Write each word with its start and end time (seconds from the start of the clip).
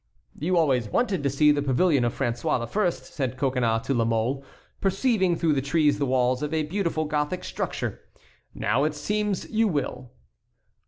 "You 0.39 0.57
always 0.57 0.89
wanted 0.89 1.21
to 1.21 1.29
see 1.29 1.51
the 1.51 1.61
pavilion 1.61 2.03
of 2.03 2.17
François 2.17 2.65
I.," 2.65 2.89
said 2.89 3.37
Coconnas 3.37 3.85
to 3.85 3.93
La 3.93 4.03
Mole, 4.03 4.43
perceiving 4.81 5.35
through 5.35 5.53
the 5.53 5.61
trees 5.61 5.99
the 5.99 6.07
walls 6.07 6.41
of 6.41 6.55
a 6.55 6.63
beautiful 6.63 7.05
Gothic 7.05 7.43
structure; 7.43 8.01
"now 8.55 8.83
it 8.83 8.95
seems 8.95 9.47
you 9.51 9.67
will." 9.67 10.09